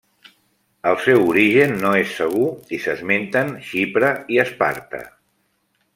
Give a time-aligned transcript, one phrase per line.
[0.91, 5.03] El seu origen no és segur i s'esmenten Xipre i Esparta.